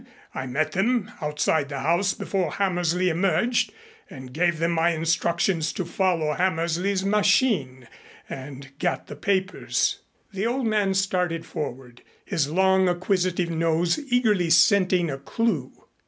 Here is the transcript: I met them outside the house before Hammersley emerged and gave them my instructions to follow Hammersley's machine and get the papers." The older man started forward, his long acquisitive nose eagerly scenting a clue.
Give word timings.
I 0.33 0.47
met 0.47 0.71
them 0.71 1.11
outside 1.21 1.69
the 1.69 1.81
house 1.81 2.15
before 2.15 2.53
Hammersley 2.53 3.09
emerged 3.09 3.71
and 4.09 4.33
gave 4.33 4.57
them 4.57 4.71
my 4.71 4.89
instructions 4.95 5.71
to 5.73 5.85
follow 5.85 6.33
Hammersley's 6.33 7.05
machine 7.05 7.87
and 8.27 8.71
get 8.79 9.05
the 9.05 9.15
papers." 9.15 9.99
The 10.33 10.47
older 10.47 10.67
man 10.67 10.95
started 10.95 11.45
forward, 11.45 12.01
his 12.25 12.49
long 12.49 12.89
acquisitive 12.89 13.51
nose 13.51 13.99
eagerly 14.09 14.49
scenting 14.49 15.11
a 15.11 15.19
clue. 15.19 15.71